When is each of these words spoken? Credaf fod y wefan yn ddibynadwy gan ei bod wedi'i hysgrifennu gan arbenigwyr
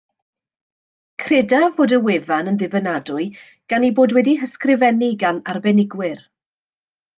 Credaf 1.23 1.75
fod 1.79 1.93
y 1.97 1.99
wefan 2.07 2.49
yn 2.53 2.57
ddibynadwy 2.63 3.27
gan 3.75 3.87
ei 3.87 3.93
bod 4.01 4.17
wedi'i 4.19 4.41
hysgrifennu 4.43 5.13
gan 5.27 5.45
arbenigwyr 5.55 6.27